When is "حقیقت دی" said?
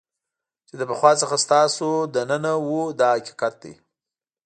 3.17-3.73